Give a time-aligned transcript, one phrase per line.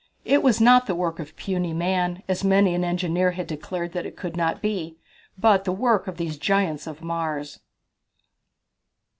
[0.25, 4.03] It was not the work of puny man, as many an engineer had declared that
[4.07, 4.97] it could not be,
[5.37, 7.59] but the work of these giants of Mars.